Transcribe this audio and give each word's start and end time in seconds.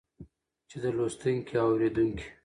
چې 0.69 0.77
د 0.83 0.85
لوستونکي 0.97 1.53
او 1.61 1.67
اورېدونکي 1.71 2.25